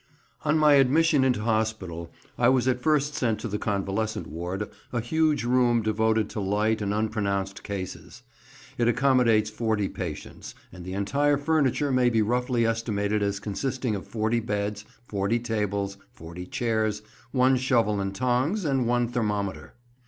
ON 0.43 0.57
my 0.57 0.73
admission 0.79 1.23
into 1.23 1.43
hospital 1.43 2.11
I 2.35 2.49
was 2.49 2.67
at 2.67 2.81
first 2.81 3.13
sent 3.13 3.39
to 3.41 3.47
the 3.47 3.59
convalescent 3.59 4.25
ward, 4.25 4.67
a 4.91 4.99
huge 4.99 5.43
room 5.43 5.83
devoted 5.83 6.27
to 6.31 6.39
light 6.39 6.81
and 6.81 6.91
unpronounced 6.91 7.61
cases. 7.61 8.23
It 8.79 8.87
accommodates 8.87 9.51
40 9.51 9.89
patients, 9.89 10.55
and 10.73 10.83
the 10.83 10.93
entire 10.95 11.37
furniture 11.37 11.91
may 11.91 12.09
be 12.09 12.23
roughly 12.23 12.65
estimated 12.65 13.21
as 13.21 13.39
consisting 13.39 13.93
of 13.93 14.07
40 14.07 14.39
beds, 14.39 14.85
40 15.07 15.37
tables, 15.37 15.97
40 16.13 16.47
chairs, 16.47 17.03
one 17.31 17.55
shovel 17.55 18.01
and 18.01 18.15
tongs, 18.15 18.65
and 18.65 18.87
one 18.87 19.07
thermometer. 19.07 19.75